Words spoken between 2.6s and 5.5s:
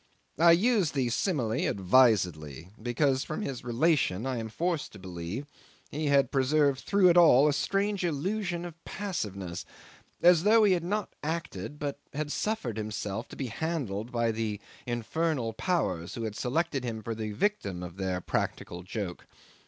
because from his relation I am forced to believe